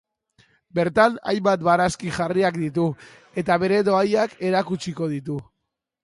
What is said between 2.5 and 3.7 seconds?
ditu eta